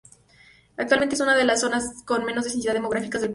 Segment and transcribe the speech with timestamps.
[0.77, 3.29] Actualmente es una de las zonas con menos densidad demográfica del país.